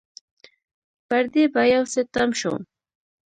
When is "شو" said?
2.39-2.53